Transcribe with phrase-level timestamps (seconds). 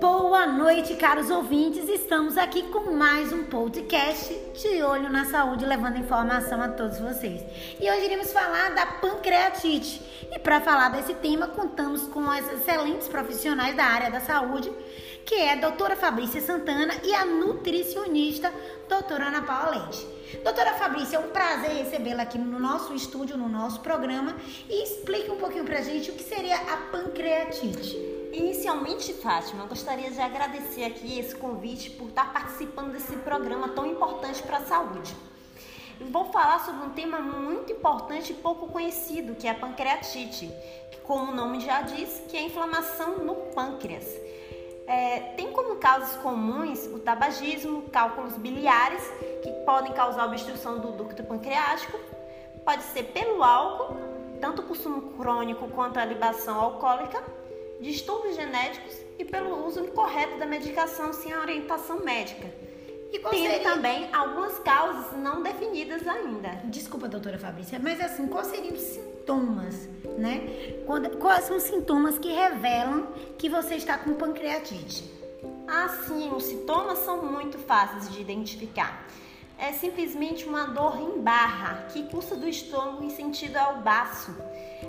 [0.00, 1.88] Boa noite, caros ouvintes.
[1.88, 7.44] Estamos aqui com mais um podcast de Olho na Saúde, levando informação a todos vocês.
[7.80, 10.00] E hoje iremos falar da pancreatite.
[10.30, 14.70] E para falar desse tema, contamos com as excelentes profissionais da área da saúde,
[15.24, 18.52] que é a doutora Fabrícia Santana e a nutricionista
[18.88, 20.21] doutora Ana Paula Leite.
[20.40, 24.34] Doutora Fabrícia, é um prazer recebê-la aqui no nosso estúdio, no nosso programa,
[24.68, 27.96] e explique um pouquinho pra gente o que seria a pancreatite.
[28.32, 33.86] Inicialmente, Fátima, eu gostaria de agradecer aqui esse convite por estar participando desse programa tão
[33.86, 35.14] importante para a saúde.
[36.10, 40.50] Vou falar sobre um tema muito importante e pouco conhecido, que é a pancreatite,
[40.90, 44.06] que, como o nome já diz, que é a inflamação no pâncreas.
[44.86, 49.02] É, tem como causas comuns o tabagismo, cálculos biliares,
[49.42, 51.98] que podem causar obstrução do ducto pancreático,
[52.64, 53.96] pode ser pelo álcool,
[54.40, 57.22] tanto o consumo crônico quanto a libação alcoólica,
[57.80, 62.48] distúrbios genéticos e pelo uso incorreto da medicação sem orientação médica.
[63.12, 63.62] E tem seria...
[63.62, 66.48] também algumas causas não definidas ainda.
[66.64, 70.48] Desculpa, doutora Fabrícia, mas assim, quais seriam os sintomas, né?
[71.20, 75.12] Quais são os sintomas que revelam que você está com pancreatite?
[75.68, 79.06] Ah, sim, os sintomas são muito fáceis de identificar.
[79.66, 84.34] É simplesmente uma dor em barra que cursa do estômago em sentido ao baço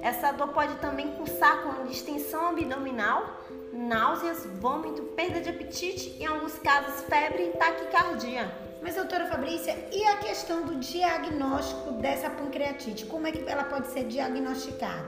[0.03, 3.39] essa dor pode também cursar com distensão abdominal,
[3.71, 8.53] náuseas, vômito, perda de apetite e, em alguns casos, febre e taquicardia.
[8.81, 13.05] Mas, doutora Fabrícia, e a questão do diagnóstico dessa pancreatite?
[13.05, 15.07] Como é que ela pode ser diagnosticada?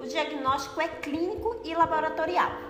[0.00, 2.65] O diagnóstico é clínico e laboratorial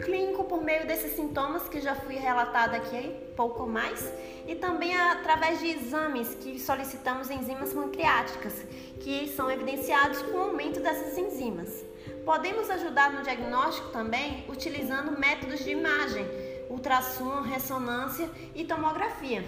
[0.00, 4.12] clínico por meio desses sintomas que já fui relatada aqui, pouco mais,
[4.46, 8.54] e também através de exames que solicitamos enzimas pancreáticas,
[9.00, 11.84] que são evidenciados com o aumento dessas enzimas.
[12.24, 16.26] Podemos ajudar no diagnóstico também utilizando métodos de imagem,
[16.70, 19.44] ultrassom, ressonância e tomografia,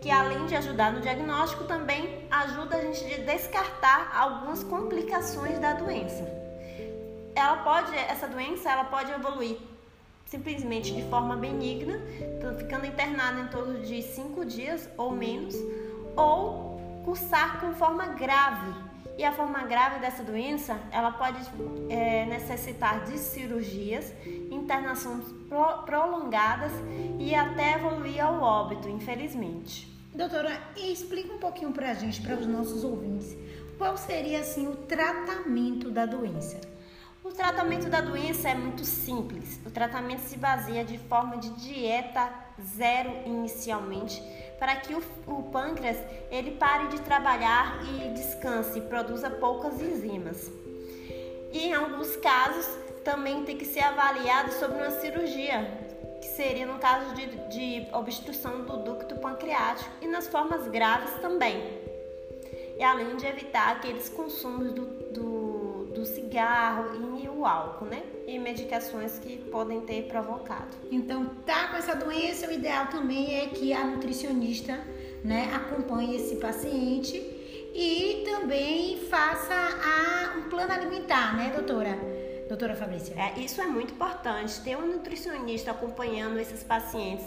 [0.00, 5.74] que além de ajudar no diagnóstico também ajuda a gente a descartar algumas complicações da
[5.74, 6.24] doença.
[7.34, 9.58] Ela pode, essa doença, ela pode evoluir
[10.32, 12.00] simplesmente de forma benigna,
[12.58, 15.54] ficando internado em torno de cinco dias ou menos,
[16.16, 18.72] ou cursar com forma grave.
[19.18, 21.38] E a forma grave dessa doença, ela pode
[21.90, 24.10] é, necessitar de cirurgias,
[24.50, 26.72] internações pro, prolongadas
[27.18, 29.86] e até evoluir ao óbito, infelizmente.
[30.14, 33.36] Doutora, explica um pouquinho para a gente, para os nossos ouvintes,
[33.76, 36.71] qual seria assim o tratamento da doença?
[37.24, 39.60] O tratamento da doença é muito simples.
[39.64, 42.28] O tratamento se baseia de forma de dieta
[42.76, 44.20] zero inicialmente,
[44.58, 45.96] para que o, o pâncreas
[46.32, 50.50] ele pare de trabalhar e descanse, produza poucas enzimas.
[51.52, 52.66] E em alguns casos
[53.04, 55.64] também tem que ser avaliado sobre uma cirurgia,
[56.20, 61.82] que seria no caso de, de obstrução do ducto pancreático e nas formas graves também.
[62.76, 65.01] E além de evitar aqueles consumos do,
[66.02, 68.02] do, cigarro e o álcool, né?
[68.26, 70.76] E medicações que podem ter provocado.
[70.90, 74.78] Então, tá com essa doença, o ideal também é que a nutricionista,
[75.24, 77.16] né, acompanhe esse paciente
[77.74, 81.96] e também faça a, um plano alimentar, né, doutora?
[82.52, 83.14] Doutora Fabrícia.
[83.18, 87.24] É, isso é muito importante, ter um nutricionista acompanhando esses pacientes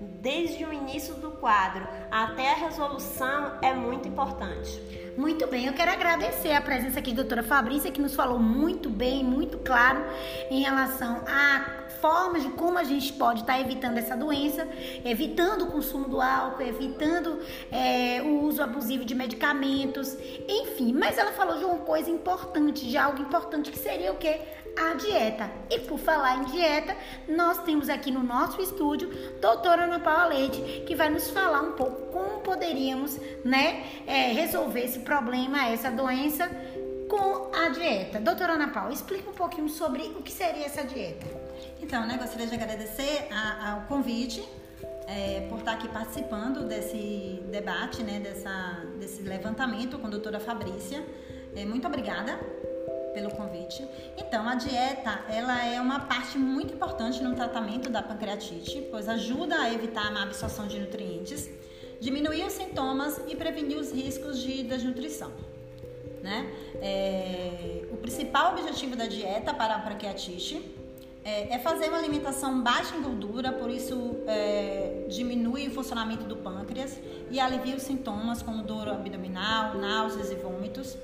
[0.00, 4.80] desde o início do quadro até a resolução é muito importante.
[5.16, 8.88] Muito bem, eu quero agradecer a presença aqui da doutora Fabrícia, que nos falou muito
[8.88, 10.02] bem, muito claro
[10.50, 14.66] em relação a formas de como a gente pode estar evitando essa doença,
[15.04, 17.38] evitando o consumo do álcool, evitando
[17.70, 20.16] é, o uso abusivo de medicamentos,
[20.48, 20.92] enfim.
[20.92, 24.40] Mas ela falou de uma coisa importante, de algo importante que seria o quê?
[24.76, 25.50] A dieta.
[25.70, 26.96] E por falar em dieta,
[27.28, 29.10] nós temos aqui no nosso estúdio
[29.40, 34.80] doutora Ana Paula Leite, que vai nos falar um pouco como poderíamos né, é, resolver
[34.80, 36.50] esse problema, essa doença
[37.08, 38.20] com a dieta.
[38.20, 41.26] Doutora Ana Paula, explica um pouquinho sobre o que seria essa dieta.
[41.80, 43.28] Então, né, gostaria de agradecer
[43.66, 44.42] ao convite
[45.06, 51.04] é, por estar aqui participando desse debate, né, dessa, desse levantamento com a doutora Fabrícia.
[51.54, 52.38] É, muito obrigada
[53.12, 53.86] pelo convite.
[54.16, 59.56] Então, a dieta, ela é uma parte muito importante no tratamento da pancreatite, pois ajuda
[59.60, 61.48] a evitar a má absorção de nutrientes,
[62.00, 65.30] diminuir os sintomas e prevenir os riscos de desnutrição.
[66.22, 66.52] Né?
[66.80, 70.62] É, o principal objetivo da dieta para a pancreatite
[71.24, 76.36] é, é, fazer uma alimentação baixa em gordura, por isso é, diminui o funcionamento do
[76.36, 76.98] pâncreas
[77.30, 80.96] e alivia os sintomas como dor abdominal, náuseas e vômitos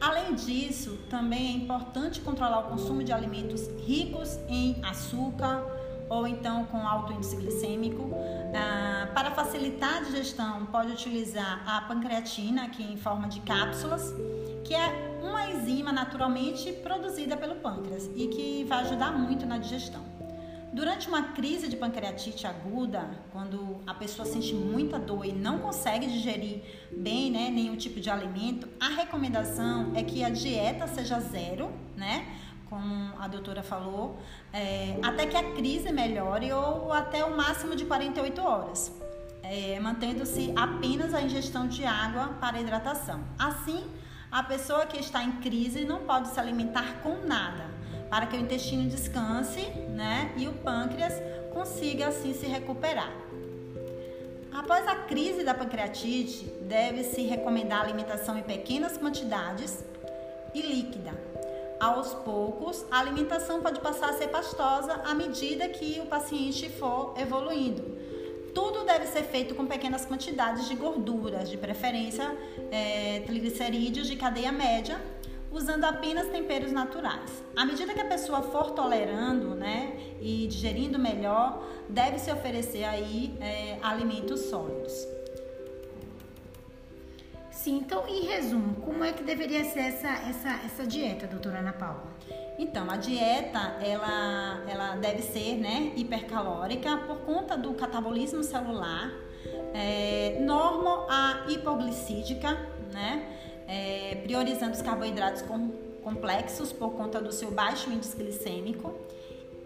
[0.00, 5.64] Além disso, também é importante controlar o consumo de alimentos ricos em açúcar
[6.08, 8.10] ou então com alto índice glicêmico.
[8.54, 14.14] Ah, para facilitar a digestão, pode utilizar a pancreatina, que é em forma de cápsulas,
[14.64, 20.13] que é uma enzima naturalmente produzida pelo pâncreas e que vai ajudar muito na digestão.
[20.74, 26.04] Durante uma crise de pancreatite aguda, quando a pessoa sente muita dor e não consegue
[26.04, 31.70] digerir bem né, nenhum tipo de alimento, a recomendação é que a dieta seja zero,
[31.96, 32.26] né?
[32.68, 34.18] Como a doutora falou,
[34.52, 38.92] é, até que a crise melhore ou até o máximo de 48 horas,
[39.44, 43.22] é, mantendo-se apenas a ingestão de água para hidratação.
[43.38, 43.84] Assim,
[44.28, 47.74] a pessoa que está em crise não pode se alimentar com nada
[48.10, 49.60] para que o intestino descanse
[49.90, 51.14] né, e o pâncreas
[51.52, 53.12] consiga assim se recuperar.
[54.52, 59.84] Após a crise da pancreatite, deve-se recomendar alimentação em pequenas quantidades
[60.54, 61.12] e líquida.
[61.80, 67.14] Aos poucos, a alimentação pode passar a ser pastosa à medida que o paciente for
[67.18, 67.98] evoluindo.
[68.54, 72.34] Tudo deve ser feito com pequenas quantidades de gorduras, de preferência
[72.70, 75.00] é, triglicerídeos de cadeia média,
[75.54, 77.42] usando apenas temperos naturais.
[77.56, 83.36] À medida que a pessoa for tolerando, né, e digerindo melhor, deve se oferecer aí
[83.40, 84.92] é, alimentos sólidos.
[87.50, 91.72] Sim, então, em resumo, como é que deveria ser essa, essa, essa dieta, doutora Ana
[91.72, 92.12] Paula?
[92.58, 99.10] Então, a dieta, ela, ela deve ser, né, hipercalórica por conta do catabolismo celular,
[99.72, 102.52] é, normo a hipoglicídica,
[102.92, 103.34] né,
[103.66, 105.68] é, priorizando os carboidratos com,
[106.02, 108.94] complexos por conta do seu baixo índice glicêmico,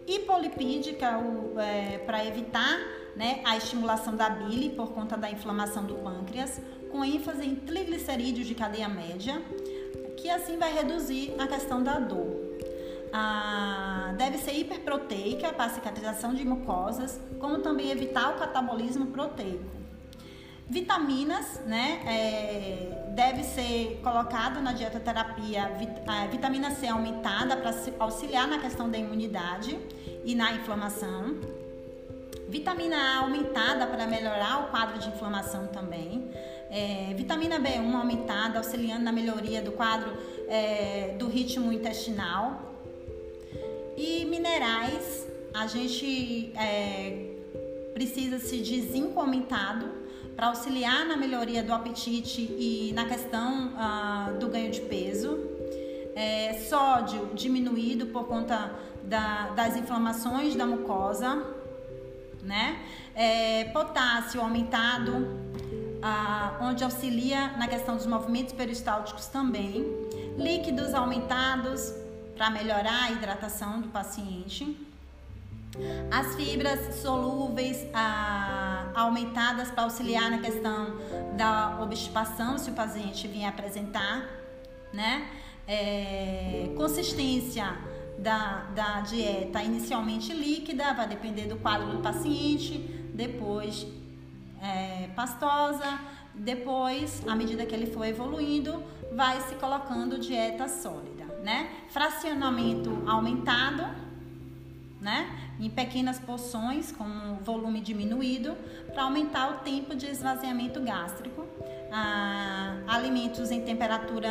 [0.06, 1.20] hipolipídica
[1.58, 2.78] é, para evitar
[3.14, 6.60] né, a estimulação da bile por conta da inflamação do pâncreas,
[6.90, 9.42] com ênfase em triglicerídeos de cadeia média,
[10.16, 12.48] que assim vai reduzir a questão da dor.
[13.12, 19.78] Ah, deve ser hiperproteica para cicatrização de mucosas, como também evitar o catabolismo proteico.
[20.68, 22.02] Vitaminas, né?
[22.06, 25.72] É, deve ser colocado na dieta terapia
[26.06, 29.76] a vitamina C aumentada para auxiliar na questão da imunidade
[30.24, 31.34] e na inflamação.
[32.48, 36.30] Vitamina A aumentada para melhorar o quadro de inflamação também.
[36.70, 40.16] É, vitamina B1 aumentada, auxiliando na melhoria do quadro
[40.46, 42.72] é, do ritmo intestinal.
[43.96, 47.32] E minerais, a gente é,
[47.94, 50.06] precisa-se de zinco aumentado
[50.38, 55.36] para auxiliar na melhoria do apetite e na questão ah, do ganho de peso.
[56.14, 58.70] É, sódio diminuído por conta
[59.02, 61.44] da, das inflamações da mucosa,
[62.40, 62.78] né?
[63.16, 65.26] É, potássio aumentado,
[66.00, 69.84] ah, onde auxilia na questão dos movimentos peristálticos também.
[70.36, 71.92] Líquidos aumentados
[72.36, 74.87] para melhorar a hidratação do paciente.
[76.10, 80.96] As fibras solúveis ah, aumentadas para auxiliar na questão
[81.36, 84.28] da obstipação, se o paciente vier apresentar,
[84.92, 85.28] né?
[85.66, 87.76] É, consistência
[88.18, 92.78] da, da dieta inicialmente líquida, vai depender do quadro do paciente,
[93.14, 93.86] depois
[94.62, 96.00] é, pastosa,
[96.34, 98.82] depois, à medida que ele for evoluindo,
[99.14, 101.70] vai se colocando dieta sólida, né?
[101.88, 103.84] Fracionamento aumentado,
[105.00, 105.48] né?
[105.60, 108.56] em pequenas porções, com volume diminuído,
[108.92, 111.46] para aumentar o tempo de esvaziamento gástrico.
[111.90, 114.28] Ah, alimentos em temperatura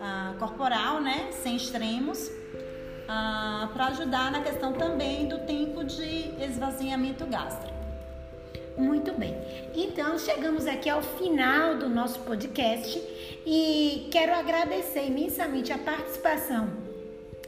[0.00, 2.30] ah, corporal, né, sem extremos,
[3.08, 7.72] ah, para ajudar na questão também do tempo de esvaziamento gástrico.
[8.78, 9.34] Muito bem.
[9.74, 12.98] Então, chegamos aqui ao final do nosso podcast
[13.44, 16.91] e quero agradecer imensamente a participação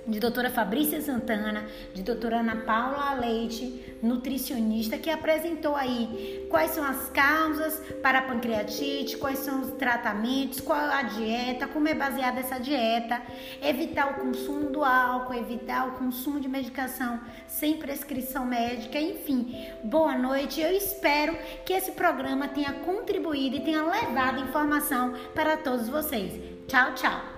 [0.07, 6.85] de doutora Fabrícia Santana, de doutora Ana Paula Leite, nutricionista, que apresentou aí quais são
[6.85, 12.41] as causas para a pancreatite, quais são os tratamentos, qual a dieta, como é baseada
[12.41, 13.21] essa dieta,
[13.63, 19.69] evitar o consumo do álcool, evitar o consumo de medicação sem prescrição médica, enfim.
[19.83, 25.89] Boa noite, eu espero que esse programa tenha contribuído e tenha levado informação para todos
[25.89, 26.33] vocês.
[26.67, 27.34] Tchau, tchau.